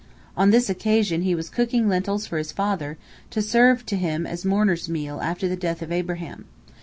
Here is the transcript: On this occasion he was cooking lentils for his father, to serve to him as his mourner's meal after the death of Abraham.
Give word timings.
On 0.35 0.49
this 0.49 0.67
occasion 0.67 1.21
he 1.21 1.35
was 1.35 1.51
cooking 1.51 1.87
lentils 1.87 2.25
for 2.25 2.39
his 2.39 2.51
father, 2.51 2.97
to 3.29 3.39
serve 3.39 3.85
to 3.85 3.95
him 3.95 4.25
as 4.25 4.39
his 4.39 4.45
mourner's 4.45 4.89
meal 4.89 5.21
after 5.21 5.47
the 5.47 5.55
death 5.55 5.83
of 5.83 5.91
Abraham. 5.91 6.45